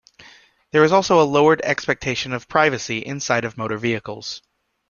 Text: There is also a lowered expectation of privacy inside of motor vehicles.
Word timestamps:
There 0.71 0.83
is 0.83 0.91
also 0.91 1.21
a 1.21 1.25
lowered 1.29 1.61
expectation 1.61 2.33
of 2.33 2.47
privacy 2.47 2.97
inside 3.05 3.45
of 3.45 3.55
motor 3.55 3.77
vehicles. 3.77 4.41